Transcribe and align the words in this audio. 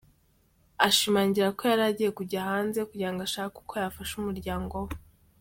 Ashimangira 0.87 1.47
ko 1.57 1.61
yari 1.71 1.83
agiye 1.89 2.09
kujya 2.17 2.39
hanze 2.49 2.79
kugirango 2.89 3.21
ashake 3.27 3.55
uko 3.61 3.73
yafasha 3.81 4.13
umuryango 4.17 4.75
we. 4.85 4.93